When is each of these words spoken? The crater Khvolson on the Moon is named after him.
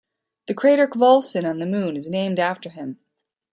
The 0.47 0.55
crater 0.55 0.87
Khvolson 0.87 1.47
on 1.47 1.59
the 1.59 1.67
Moon 1.67 1.95
is 1.95 2.09
named 2.09 2.39
after 2.39 2.71
him. 2.71 2.97